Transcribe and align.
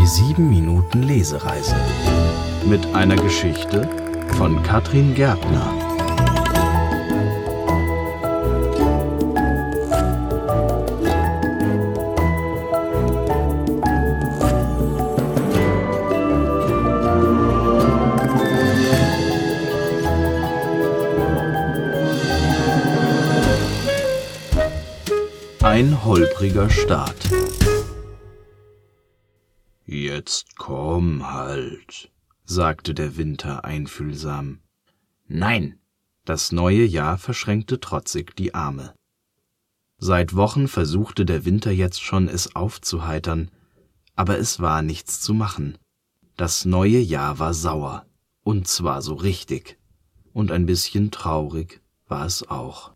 Die 0.00 0.06
7 0.06 0.50
Minuten 0.50 1.04
Lesereise 1.04 1.76
mit 2.66 2.84
einer 2.94 3.14
Geschichte 3.14 3.88
von 4.36 4.60
Katrin 4.64 5.14
Gärtner. 5.14 5.72
Ein 25.62 26.04
holpriger 26.04 26.68
Start. 26.68 27.33
Jetzt 29.94 30.56
komm 30.56 31.30
halt, 31.32 32.10
sagte 32.44 32.94
der 32.94 33.16
Winter 33.16 33.64
einfühlsam. 33.64 34.58
Nein, 35.28 35.78
das 36.24 36.50
neue 36.50 36.84
Jahr 36.84 37.16
verschränkte 37.16 37.78
trotzig 37.78 38.34
die 38.34 38.56
Arme. 38.56 38.92
Seit 39.98 40.34
Wochen 40.34 40.66
versuchte 40.66 41.24
der 41.24 41.44
Winter 41.44 41.70
jetzt 41.70 42.02
schon, 42.02 42.26
es 42.26 42.56
aufzuheitern, 42.56 43.52
aber 44.16 44.36
es 44.36 44.58
war 44.58 44.82
nichts 44.82 45.20
zu 45.20 45.32
machen. 45.32 45.78
Das 46.36 46.64
neue 46.64 46.98
Jahr 46.98 47.38
war 47.38 47.54
sauer, 47.54 48.04
und 48.42 48.66
zwar 48.66 49.00
so 49.00 49.14
richtig, 49.14 49.78
und 50.32 50.50
ein 50.50 50.66
bisschen 50.66 51.12
traurig 51.12 51.82
war 52.08 52.26
es 52.26 52.48
auch. 52.50 52.93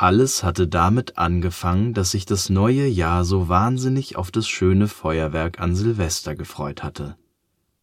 Alles 0.00 0.44
hatte 0.44 0.68
damit 0.68 1.18
angefangen, 1.18 1.92
dass 1.92 2.12
sich 2.12 2.24
das 2.24 2.50
neue 2.50 2.86
Jahr 2.86 3.24
so 3.24 3.48
wahnsinnig 3.48 4.14
auf 4.14 4.30
das 4.30 4.46
schöne 4.46 4.86
Feuerwerk 4.86 5.58
an 5.58 5.74
Silvester 5.74 6.36
gefreut 6.36 6.84
hatte. 6.84 7.16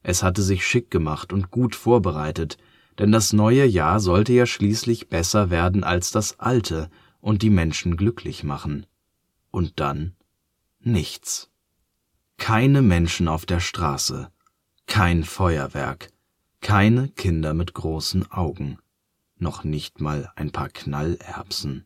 Es 0.02 0.23
hatte 0.23 0.42
sich 0.42 0.66
schick 0.66 0.90
gemacht 0.90 1.34
und 1.34 1.52
gut 1.52 1.75
vorbereitet, 1.75 2.58
denn 3.00 3.12
das 3.12 3.34
neue 3.34 3.66
Jahr 3.66 4.00
sollte 4.00 4.31
ja 4.31 4.45
schließlich 4.45 5.09
besser 5.09 5.50
werden 5.50 5.84
als 5.84 6.12
das 6.12 6.40
alte 6.40 6.90
und 7.20 7.42
die 7.42 7.50
Menschen 7.50 7.98
glücklich 7.98 8.45
machen. 8.45 8.86
Und 9.52 9.81
dann 9.81 10.16
nichts. 10.80 11.52
Keine 12.38 12.81
Menschen 12.81 13.28
auf 13.28 13.45
der 13.45 13.59
Straße, 13.59 14.31
kein 14.88 15.25
Feuerwerk, 15.25 16.14
keine 16.62 17.09
Kinder 17.09 17.53
mit 17.53 17.73
großen 17.73 18.31
Augen, 18.31 18.80
noch 19.38 19.66
nicht 19.66 20.00
mal 20.00 20.31
ein 20.38 20.52
paar 20.52 20.70
Knallerbsen. 20.70 21.86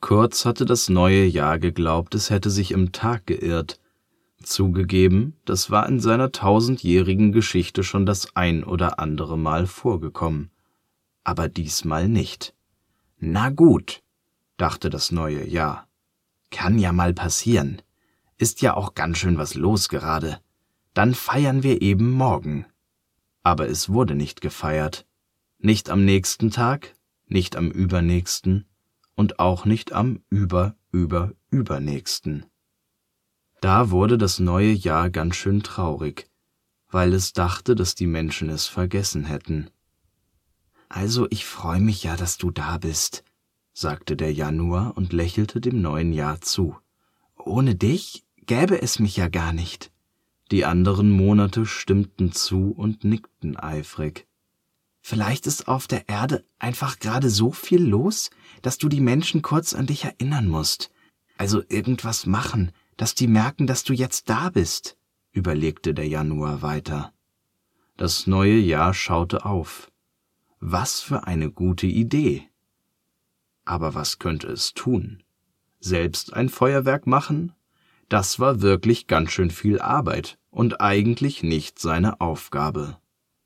Kurz 0.00 0.44
hatte 0.44 0.64
das 0.64 0.88
neue 0.88 1.24
Jahr 1.24 1.58
geglaubt, 1.58 2.14
es 2.14 2.30
hätte 2.30 2.50
sich 2.50 2.70
im 2.72 2.92
Tag 2.92 3.26
geirrt. 3.26 3.80
Zugegeben, 4.42 5.36
das 5.44 5.70
war 5.70 5.88
in 5.88 5.98
seiner 5.98 6.30
tausendjährigen 6.30 7.32
Geschichte 7.32 7.82
schon 7.82 8.06
das 8.06 8.36
ein 8.36 8.62
oder 8.62 9.00
andere 9.00 9.38
Mal 9.38 9.66
vorgekommen. 9.66 10.50
Aber 11.24 11.48
diesmal 11.48 12.08
nicht. 12.08 12.54
Na 13.18 13.50
gut, 13.50 14.02
dachte 14.56 14.90
das 14.90 15.10
neue 15.10 15.44
Jahr. 15.48 15.88
Kann 16.50 16.78
ja 16.78 16.92
mal 16.92 17.12
passieren. 17.14 17.82
Ist 18.38 18.60
ja 18.62 18.74
auch 18.74 18.94
ganz 18.94 19.18
schön 19.18 19.38
was 19.38 19.54
los 19.54 19.88
gerade. 19.88 20.38
Dann 20.94 21.14
feiern 21.14 21.62
wir 21.62 21.82
eben 21.82 22.10
morgen. 22.10 22.66
Aber 23.42 23.68
es 23.68 23.88
wurde 23.88 24.14
nicht 24.14 24.40
gefeiert. 24.40 25.06
Nicht 25.58 25.88
am 25.90 26.04
nächsten 26.04 26.50
Tag, 26.50 26.94
nicht 27.26 27.56
am 27.56 27.70
übernächsten, 27.70 28.66
und 29.16 29.40
auch 29.40 29.64
nicht 29.64 29.92
am 29.92 30.22
über 30.30 30.76
über 30.92 31.32
übernächsten. 31.50 32.46
Da 33.60 33.90
wurde 33.90 34.18
das 34.18 34.38
neue 34.38 34.70
Jahr 34.70 35.10
ganz 35.10 35.36
schön 35.36 35.62
traurig, 35.62 36.30
weil 36.90 37.12
es 37.12 37.32
dachte, 37.32 37.74
dass 37.74 37.94
die 37.94 38.06
Menschen 38.06 38.48
es 38.48 38.66
vergessen 38.66 39.24
hätten. 39.24 39.70
Also 40.88 41.26
ich 41.30 41.44
freue 41.44 41.80
mich 41.80 42.04
ja, 42.04 42.16
dass 42.16 42.38
du 42.38 42.50
da 42.50 42.78
bist, 42.78 43.24
sagte 43.72 44.16
der 44.16 44.32
Januar 44.32 44.96
und 44.96 45.12
lächelte 45.12 45.60
dem 45.60 45.82
neuen 45.82 46.12
Jahr 46.12 46.40
zu. 46.40 46.76
Ohne 47.36 47.74
dich 47.74 48.24
gäbe 48.46 48.80
es 48.80 48.98
mich 48.98 49.16
ja 49.16 49.28
gar 49.28 49.52
nicht. 49.52 49.90
Die 50.52 50.64
anderen 50.64 51.10
Monate 51.10 51.66
stimmten 51.66 52.32
zu 52.32 52.70
und 52.70 53.02
nickten 53.02 53.56
eifrig. 53.56 54.26
Vielleicht 55.08 55.46
ist 55.46 55.68
auf 55.68 55.86
der 55.86 56.08
Erde 56.08 56.44
einfach 56.58 56.98
gerade 56.98 57.30
so 57.30 57.52
viel 57.52 57.80
los, 57.80 58.28
dass 58.62 58.76
du 58.76 58.88
die 58.88 59.00
Menschen 59.00 59.40
kurz 59.40 59.72
an 59.72 59.86
dich 59.86 60.02
erinnern 60.02 60.48
musst. 60.48 60.90
Also 61.38 61.62
irgendwas 61.68 62.26
machen, 62.26 62.72
dass 62.96 63.14
die 63.14 63.28
merken, 63.28 63.68
dass 63.68 63.84
du 63.84 63.92
jetzt 63.92 64.28
da 64.28 64.50
bist, 64.50 64.98
überlegte 65.30 65.94
der 65.94 66.08
Januar 66.08 66.60
weiter. 66.60 67.12
Das 67.96 68.26
neue 68.26 68.56
Jahr 68.56 68.94
schaute 68.94 69.44
auf. 69.44 69.92
Was 70.58 71.02
für 71.02 71.24
eine 71.24 71.52
gute 71.52 71.86
Idee. 71.86 72.42
Aber 73.64 73.94
was 73.94 74.18
könnte 74.18 74.48
es 74.48 74.74
tun? 74.74 75.22
Selbst 75.78 76.32
ein 76.32 76.48
Feuerwerk 76.48 77.06
machen? 77.06 77.52
Das 78.08 78.40
war 78.40 78.60
wirklich 78.60 79.06
ganz 79.06 79.30
schön 79.30 79.52
viel 79.52 79.80
Arbeit 79.80 80.36
und 80.50 80.80
eigentlich 80.80 81.44
nicht 81.44 81.78
seine 81.78 82.20
Aufgabe. 82.20 82.98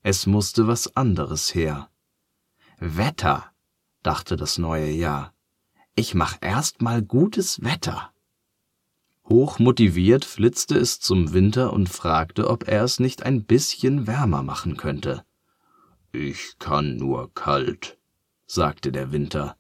Es 0.03 0.27
musste 0.27 0.67
was 0.67 0.97
anderes 0.97 1.55
her. 1.55 1.91
Wetter, 2.79 3.53
dachte 4.03 4.37
das 4.37 4.57
neue 4.57 4.91
Jahr. 4.91 5.35
Ich 5.95 6.15
mach 6.15 6.39
erst 6.41 6.81
mal 6.81 7.03
gutes 7.03 7.63
Wetter. 7.63 8.11
Hochmotiviert 9.29 10.25
flitzte 10.25 10.79
es 10.79 10.99
zum 10.99 11.35
Winter 11.35 11.73
und 11.73 11.89
fragte, 11.89 12.49
ob 12.49 12.67
er 12.67 12.83
es 12.83 12.99
nicht 12.99 13.23
ein 13.23 13.45
bisschen 13.45 14.07
wärmer 14.07 14.43
machen 14.43 14.77
könnte. 14.77 15.25
Ich 16.13 16.59
kann 16.59 16.97
nur 16.97 17.33
kalt, 17.35 17.99
sagte 18.47 18.91
der 18.91 19.13
Winter. 19.13 19.57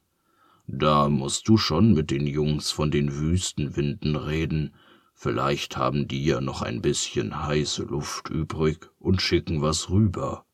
Da 0.66 1.08
musst 1.08 1.48
du 1.48 1.56
schon 1.56 1.92
mit 1.92 2.10
den 2.10 2.26
Jungs 2.26 2.70
von 2.70 2.90
den 2.90 3.14
Wüstenwinden 3.14 4.16
reden, 4.16 4.74
Vielleicht 5.22 5.76
haben 5.76 6.08
die 6.08 6.24
ja 6.24 6.40
noch 6.40 6.62
ein 6.62 6.80
bisschen 6.80 7.44
heiße 7.44 7.82
Luft 7.82 8.30
übrig 8.30 8.88
und 8.98 9.20
schicken 9.20 9.60
was 9.60 9.90
rüber. 9.90 10.46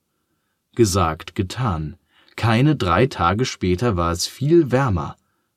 Gesagt, 0.75 1.37
getan. 1.37 1.95
Keine 2.35 2.75
drei 2.75 3.07
Tage 3.07 3.45
später 3.45 3.97
war 3.97 4.11
es 4.11 4.27
viel 4.27 4.73
wärmer, 4.73 5.15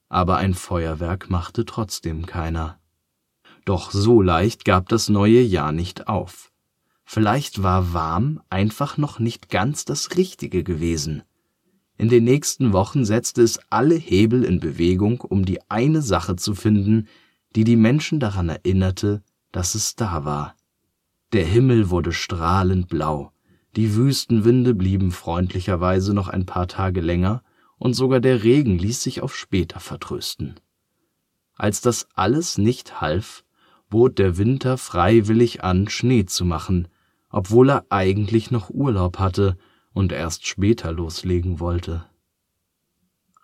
aber 0.09 0.37
ein 0.37 0.53
Feuerwerk 0.53 1.31
machte 1.31 1.65
trotzdem 1.65 2.27
keiner. 2.27 2.77
Doch 3.65 3.89
so 3.89 4.21
leicht 4.21 4.63
gab 4.63 4.89
das 4.89 5.09
neue 5.09 5.41
Jahr 5.41 5.71
nicht 5.71 6.07
auf. 6.07 6.51
Vielleicht 7.03 7.63
war 7.63 7.93
warm 7.93 8.43
einfach 8.51 8.97
noch 8.97 9.17
nicht 9.17 9.49
ganz 9.49 9.85
das 9.85 10.17
Richtige 10.17 10.63
gewesen. 10.63 11.23
In 11.97 12.09
den 12.09 12.25
nächsten 12.25 12.73
Wochen 12.73 13.05
setzte 13.05 13.41
es 13.41 13.59
alle 13.71 13.95
Hebel 13.95 14.43
in 14.43 14.59
Bewegung, 14.59 15.21
um 15.21 15.45
die 15.45 15.67
eine 15.67 16.03
Sache 16.03 16.35
zu 16.35 16.53
finden, 16.53 17.07
die 17.55 17.63
die 17.63 17.75
Menschen 17.75 18.19
daran 18.19 18.49
erinnerte, 18.49 19.23
dass 19.51 19.75
es 19.75 19.95
da 19.95 20.25
war. 20.25 20.55
Der 21.33 21.45
Himmel 21.45 21.89
wurde 21.89 22.11
strahlend 22.11 22.87
blau, 22.87 23.31
die 23.75 23.95
Wüstenwinde 23.95 24.73
blieben 24.73 25.11
freundlicherweise 25.11 26.13
noch 26.13 26.27
ein 26.27 26.45
paar 26.45 26.67
Tage 26.67 27.01
länger, 27.01 27.43
und 27.77 27.93
sogar 27.93 28.19
der 28.19 28.43
Regen 28.43 28.77
ließ 28.77 29.01
sich 29.01 29.21
auf 29.21 29.35
später 29.35 29.79
vertrösten. 29.79 30.59
Als 31.55 31.81
das 31.81 32.07
alles 32.13 32.57
nicht 32.57 32.99
half, 32.99 33.45
bot 33.89 34.19
der 34.19 34.37
Winter 34.37 34.77
freiwillig 34.77 35.63
an, 35.63 35.87
Schnee 35.87 36.25
zu 36.25 36.45
machen, 36.45 36.87
obwohl 37.29 37.69
er 37.69 37.85
eigentlich 37.89 38.51
noch 38.51 38.69
Urlaub 38.69 39.19
hatte 39.19 39.57
und 39.93 40.11
erst 40.11 40.45
später 40.45 40.91
loslegen 40.91 41.59
wollte. 41.59 42.05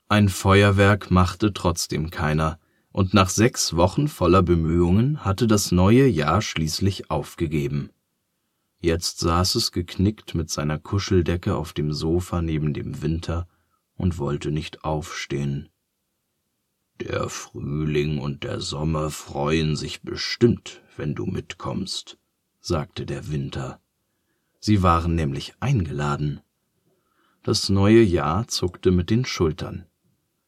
Ein 0.08 0.30
Feuerwerk 0.30 1.12
machte 1.12 1.54
trotzdem 1.54 2.10
keiner, 2.10 2.60
und 2.96 3.14
nach 3.14 3.28
sechs 3.28 3.76
Wochen 3.76 4.08
voller 4.08 4.42
Bemühungen 4.42 5.26
hatte 5.26 5.48
das 5.48 5.74
neue 5.74 6.08
Jahr 6.08 6.42
schließlich 6.42 7.12
aufgegeben. 7.12 7.90
Jetzt 8.80 9.20
saß 9.20 9.56
es 9.56 9.74
geknickt 9.74 10.34
mit 10.34 10.50
seiner 10.50 10.80
Kuscheldecke 10.80 11.58
auf 11.58 11.74
dem 11.74 11.92
Sofa 11.92 12.42
neben 12.42 12.74
dem 12.74 13.02
Winter 13.02 13.50
und 13.98 14.18
wollte 14.18 14.50
nicht 14.50 14.86
aufstehen. 14.86 15.68
Der 17.02 17.28
Frühling 17.28 18.18
und 18.18 18.46
der 18.46 18.62
Sommer 18.62 19.10
freuen 19.10 19.76
sich 19.76 20.02
bestimmt, 20.02 20.82
wenn 20.96 21.16
du 21.16 21.26
mitkommst, 21.26 22.18
sagte 22.62 23.06
der 23.06 23.30
Winter. 23.30 23.82
Sie 24.62 24.84
waren 24.84 25.16
nämlich 25.16 25.54
eingeladen. 25.60 26.40
Das 27.44 27.68
neue 27.68 28.04
Jahr 28.04 28.48
zuckte 28.48 28.92
mit 28.92 29.10
den 29.10 29.26
Schultern. 29.26 29.86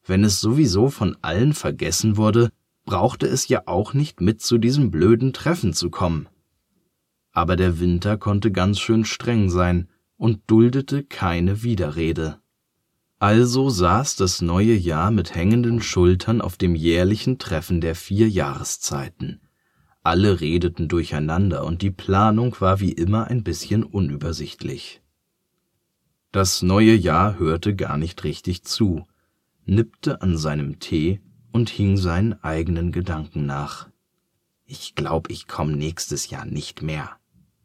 Wenn 0.08 0.24
es 0.24 0.40
sowieso 0.40 0.88
von 0.88 1.18
allen 1.20 1.52
vergessen 1.52 2.16
wurde, 2.16 2.48
brauchte 2.86 3.26
es 3.26 3.48
ja 3.48 3.64
auch 3.66 3.92
nicht 3.92 4.22
mit 4.22 4.40
zu 4.40 4.56
diesem 4.56 4.90
blöden 4.90 5.34
Treffen 5.34 5.74
zu 5.74 5.90
kommen. 5.90 6.30
Aber 7.30 7.56
der 7.56 7.78
Winter 7.78 8.16
konnte 8.16 8.50
ganz 8.50 8.80
schön 8.80 9.04
streng 9.04 9.50
sein 9.50 9.86
und 10.16 10.40
duldete 10.46 11.04
keine 11.04 11.62
Widerrede. 11.62 12.40
Also 13.18 13.68
saß 13.68 14.16
das 14.16 14.40
neue 14.40 14.74
Jahr 14.74 15.10
mit 15.10 15.34
hängenden 15.34 15.82
Schultern 15.82 16.40
auf 16.40 16.56
dem 16.56 16.74
jährlichen 16.74 17.38
Treffen 17.38 17.82
der 17.82 17.94
vier 17.94 18.30
Jahreszeiten. 18.30 19.42
Alle 20.02 20.40
redeten 20.40 20.88
durcheinander, 20.88 21.66
und 21.66 21.82
die 21.82 21.90
Planung 21.90 22.56
war 22.60 22.80
wie 22.80 22.92
immer 22.92 23.26
ein 23.26 23.44
bisschen 23.44 23.84
unübersichtlich. 23.84 25.02
Das 26.32 26.62
neue 26.62 26.94
Jahr 26.94 27.38
hörte 27.38 27.76
gar 27.76 27.98
nicht 27.98 28.24
richtig 28.24 28.62
zu, 28.62 29.04
nippte 29.68 30.22
an 30.22 30.36
seinem 30.38 30.80
Tee 30.80 31.20
und 31.52 31.68
hing 31.68 31.96
seinen 31.96 32.42
eigenen 32.42 32.90
Gedanken 32.90 33.44
nach. 33.44 33.88
Ich 34.64 34.94
glaub, 34.94 35.30
ich 35.30 35.46
komm 35.46 35.72
nächstes 35.72 36.30
Jahr 36.30 36.46
nicht 36.46 36.82
mehr, 36.82 37.10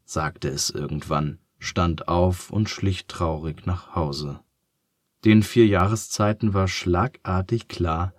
sagte 0.04 0.48
es 0.48 0.70
irgendwann, 0.70 1.38
stand 1.58 2.08
auf 2.08 2.50
und 2.50 2.68
schlich 2.68 3.06
traurig 3.06 3.66
nach 3.66 3.94
Hause. 3.94 4.40
Den 5.24 5.42
vier 5.42 5.66
Jahreszeiten 5.66 6.52
war 6.52 6.68
schlagartig 6.68 7.68
klar, 7.68 8.12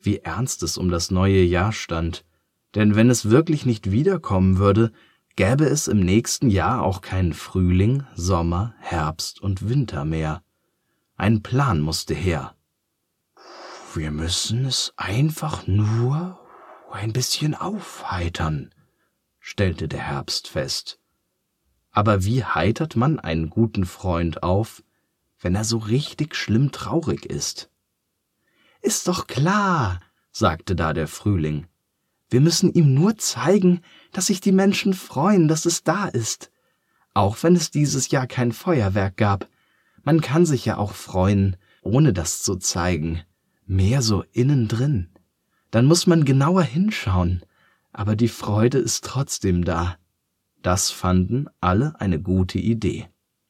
wie 0.00 0.18
ernst 0.18 0.64
es 0.64 0.76
um 0.76 0.90
das 0.90 1.12
neue 1.12 1.42
Jahr 1.42 1.72
stand, 1.72 2.24
denn 2.74 2.96
wenn 2.96 3.08
es 3.08 3.30
wirklich 3.30 3.64
nicht 3.64 3.92
wiederkommen 3.92 4.58
würde, 4.58 4.92
gäbe 5.36 5.64
es 5.64 5.86
im 5.86 6.00
nächsten 6.00 6.50
Jahr 6.50 6.82
auch 6.82 7.02
keinen 7.02 7.32
Frühling, 7.32 8.02
Sommer, 8.16 8.74
Herbst 8.80 9.40
und 9.40 9.68
Winter 9.68 10.04
mehr. 10.04 10.42
Ein 11.16 11.42
Plan 11.42 11.80
musste 11.80 12.14
her. 12.14 12.56
Wir 13.94 14.10
müssen 14.10 14.66
es 14.66 14.92
einfach 14.96 15.66
nur 15.66 16.38
ein 16.92 17.12
bisschen 17.12 17.54
aufheitern, 17.54 18.74
stellte 19.40 19.88
der 19.88 20.00
Herbst 20.02 20.48
fest. 20.48 21.00
Aber 21.90 22.24
wie 22.24 22.44
heitert 22.44 22.96
man 22.96 23.18
einen 23.18 23.48
guten 23.48 23.86
Freund 23.86 24.42
auf, 24.42 24.82
wenn 25.40 25.54
er 25.54 25.64
so 25.64 25.78
richtig 25.78 26.34
schlimm 26.34 26.70
traurig 26.70 27.24
ist? 27.24 27.70
Ist 28.82 29.08
doch 29.08 29.26
klar, 29.26 30.00
sagte 30.32 30.76
da 30.76 30.92
der 30.92 31.08
Frühling. 31.08 31.66
Wir 32.28 32.42
müssen 32.42 32.72
ihm 32.72 32.92
nur 32.92 33.16
zeigen, 33.16 33.80
dass 34.12 34.26
sich 34.26 34.40
die 34.40 34.52
Menschen 34.52 34.92
freuen, 34.92 35.48
dass 35.48 35.64
es 35.64 35.82
da 35.82 36.06
ist. 36.06 36.50
Auch 37.14 37.42
wenn 37.42 37.56
es 37.56 37.70
dieses 37.70 38.10
Jahr 38.10 38.26
kein 38.26 38.52
Feuerwerk 38.52 39.16
gab. 39.16 39.48
Man 40.02 40.20
kann 40.20 40.44
sich 40.44 40.66
ja 40.66 40.76
auch 40.76 40.92
freuen, 40.92 41.56
ohne 41.82 42.12
das 42.12 42.42
zu 42.42 42.56
zeigen. 42.56 43.22
Mehr 43.70 44.00
so 44.00 44.24
innen 44.32 44.66
drin. 44.66 45.10
Dann 45.70 45.84
muss 45.84 46.06
man 46.06 46.24
genauer 46.24 46.62
hinschauen. 46.62 47.42
Aber 47.92 48.16
die 48.16 48.28
Freude 48.28 48.78
ist 48.78 49.04
trotzdem 49.04 49.62
da. 49.62 49.96
Das 50.62 50.90
fanden 50.90 51.48
alle 51.60 52.00
eine 52.00 52.18
gute 52.18 52.58
Idee. 52.58 53.08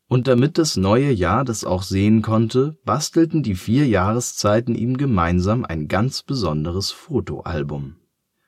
Und 0.08 0.26
damit 0.26 0.58
das 0.58 0.76
neue 0.76 1.12
Jahr 1.12 1.44
das 1.44 1.64
auch 1.64 1.84
sehen 1.84 2.20
konnte, 2.22 2.76
bastelten 2.84 3.44
die 3.44 3.54
vier 3.54 3.86
Jahreszeiten 3.86 4.74
ihm 4.74 4.96
gemeinsam 4.96 5.64
ein 5.64 5.86
ganz 5.86 6.24
besonderes 6.24 6.90
Fotoalbum. 6.90 7.94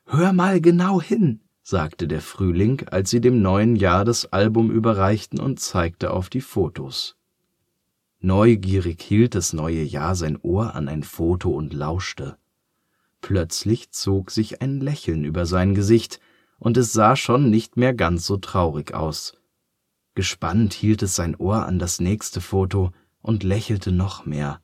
Hör 0.06 0.32
mal 0.32 0.61
genau 0.61 1.00
hin, 1.00 1.38
sagte 1.62 2.08
der 2.08 2.20
Frühling, 2.20 2.88
als 2.88 3.11
sie 3.11 3.20
dem 3.20 3.43
neuen 3.43 3.76
Jahr 3.76 4.05
das 4.05 4.32
Album 4.32 4.73
überreichten 4.73 5.38
und 5.38 5.61
zeigte 5.61 6.11
auf 6.11 6.31
die 6.31 6.40
Fotos. 6.40 7.16
Neugierig 8.20 9.00
hielt 9.02 9.34
das 9.34 9.55
neue 9.55 9.82
Jahr 9.82 10.14
sein 10.14 10.38
Ohr 10.43 10.75
an 10.75 10.88
ein 10.88 11.02
Foto 11.02 11.50
und 11.50 11.72
lauschte. 11.72 12.37
Plötzlich 13.22 13.90
zog 13.93 14.31
sich 14.31 14.61
ein 14.61 14.81
Lächeln 14.81 15.25
über 15.25 15.46
sein 15.46 15.75
Gesicht, 15.75 16.20
und 16.58 16.76
es 16.76 16.93
sah 16.93 17.17
schon 17.17 17.49
nicht 17.49 17.78
mehr 17.78 17.94
ganz 17.94 18.26
so 18.26 18.37
traurig 18.37 18.93
aus. 18.93 19.32
Gespannt 20.14 20.75
hielt 20.75 21.02
es 21.02 21.17
sein 21.17 21.34
Ohr 21.37 21.64
an 21.64 21.78
das 21.78 22.00
nächste 22.00 22.43
Foto 22.43 22.93
und 23.22 23.43
lächelte 23.43 23.93
noch 23.93 24.26
mehr. 24.26 24.61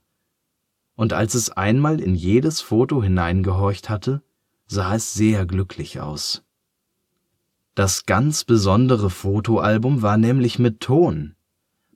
Und 0.95 1.15
als 1.15 1.35
es 1.35 1.49
einmal 1.51 2.01
in 2.01 2.15
jedes 2.15 2.61
Foto 2.61 3.03
hineingehorcht 3.03 3.89
hatte, 3.89 4.23
sah 4.67 4.97
es 4.97 5.15
sehr 5.15 5.47
glücklich 5.47 6.01
aus. 6.01 6.43
Das 7.75 8.05
ganz 8.05 8.45
besondere 8.45 9.09
Fotoalbum 9.09 10.03
war 10.03 10.19
nämlich 10.19 10.59
mit 10.59 10.81
Ton. 10.81 11.36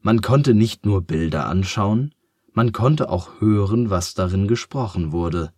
Man 0.02 0.22
konnte 0.22 0.54
nicht 0.54 0.86
nur 0.86 1.02
Bilder 1.02 1.46
anschauen, 1.46 2.14
man 2.52 2.72
konnte 2.72 3.10
auch 3.10 3.40
hören, 3.40 3.90
was 3.90 4.14
darin 4.14 4.48
gesprochen 4.48 5.12
wurde 5.12 5.52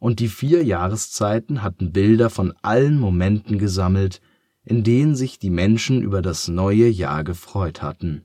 und 0.00 0.18
die 0.18 0.28
vier 0.28 0.64
Jahreszeiten 0.64 1.62
hatten 1.62 1.92
Bilder 1.92 2.30
von 2.30 2.52
allen 2.62 2.98
Momenten 2.98 3.58
gesammelt, 3.58 4.20
in 4.64 4.82
denen 4.82 5.14
sich 5.14 5.38
die 5.38 5.50
Menschen 5.50 6.02
über 6.02 6.22
das 6.22 6.48
neue 6.48 6.88
Jahr 6.88 7.22
gefreut 7.22 7.82
hatten. 7.82 8.24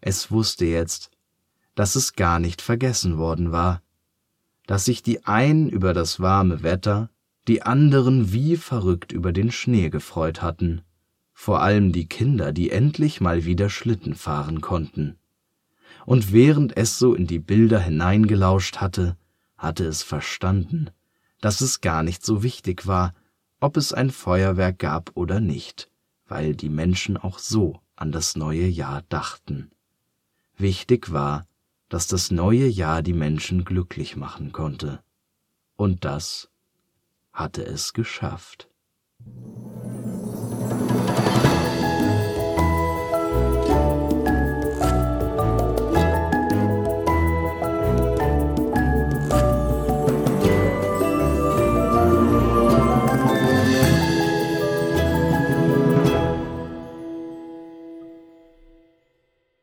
Es 0.00 0.30
wusste 0.30 0.66
jetzt, 0.66 1.10
dass 1.74 1.96
es 1.96 2.14
gar 2.14 2.40
nicht 2.40 2.60
vergessen 2.60 3.16
worden 3.16 3.52
war, 3.52 3.82
dass 4.66 4.84
sich 4.84 5.02
die 5.02 5.24
einen 5.24 5.68
über 5.70 5.94
das 5.94 6.20
warme 6.20 6.62
Wetter, 6.62 7.08
die 7.48 7.62
anderen 7.62 8.32
wie 8.32 8.56
verrückt 8.56 9.12
über 9.12 9.32
den 9.32 9.50
Schnee 9.50 9.90
gefreut 9.90 10.42
hatten, 10.42 10.82
vor 11.42 11.60
allem 11.60 11.90
die 11.90 12.06
Kinder, 12.06 12.52
die 12.52 12.70
endlich 12.70 13.20
mal 13.20 13.44
wieder 13.44 13.68
Schlitten 13.68 14.14
fahren 14.14 14.60
konnten. 14.60 15.18
Und 16.06 16.32
während 16.32 16.76
es 16.76 17.00
so 17.00 17.14
in 17.14 17.26
die 17.26 17.40
Bilder 17.40 17.80
hineingelauscht 17.80 18.76
hatte, 18.76 19.16
hatte 19.58 19.84
es 19.84 20.04
verstanden, 20.04 20.90
dass 21.40 21.60
es 21.60 21.80
gar 21.80 22.04
nicht 22.04 22.24
so 22.24 22.44
wichtig 22.44 22.86
war, 22.86 23.12
ob 23.58 23.76
es 23.76 23.92
ein 23.92 24.10
Feuerwerk 24.10 24.78
gab 24.78 25.10
oder 25.14 25.40
nicht, 25.40 25.90
weil 26.28 26.54
die 26.54 26.68
Menschen 26.68 27.16
auch 27.16 27.40
so 27.40 27.80
an 27.96 28.12
das 28.12 28.36
neue 28.36 28.68
Jahr 28.68 29.02
dachten. 29.08 29.72
Wichtig 30.56 31.10
war, 31.10 31.48
dass 31.88 32.06
das 32.06 32.30
neue 32.30 32.68
Jahr 32.68 33.02
die 33.02 33.14
Menschen 33.14 33.64
glücklich 33.64 34.14
machen 34.14 34.52
konnte. 34.52 35.02
Und 35.74 36.04
das 36.04 36.50
hatte 37.32 37.66
es 37.66 37.94
geschafft. 37.94 38.68